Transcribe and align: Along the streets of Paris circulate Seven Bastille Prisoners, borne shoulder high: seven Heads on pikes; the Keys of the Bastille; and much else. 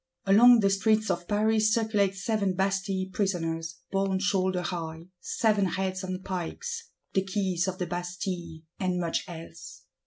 Along 0.25 0.61
the 0.61 0.71
streets 0.71 1.11
of 1.11 1.27
Paris 1.27 1.71
circulate 1.71 2.15
Seven 2.15 2.55
Bastille 2.55 3.09
Prisoners, 3.13 3.75
borne 3.91 4.17
shoulder 4.17 4.63
high: 4.63 5.09
seven 5.19 5.65
Heads 5.65 6.03
on 6.03 6.23
pikes; 6.23 6.89
the 7.13 7.23
Keys 7.23 7.67
of 7.67 7.77
the 7.77 7.85
Bastille; 7.85 8.61
and 8.79 8.99
much 8.99 9.23
else. 9.27 9.83